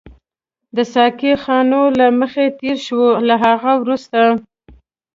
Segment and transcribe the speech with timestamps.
[0.75, 4.19] د ساقي خانو له مخې تېر شوو، له هغه وروسته.